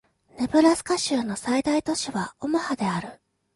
[0.39, 3.21] ネブラスカ州の最大都市はオマハである